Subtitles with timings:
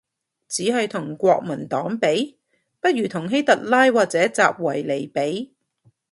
[0.49, 2.35] 只係同國民黨比？，
[2.79, 5.53] 不如同希特拉或者習維尼比